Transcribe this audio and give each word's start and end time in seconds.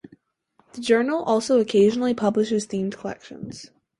The 0.73 0.81
journal 0.81 1.21
also 1.25 1.59
occasionally 1.59 2.15
publishes 2.15 2.65
themed 2.65 2.97
collections. 2.97 3.69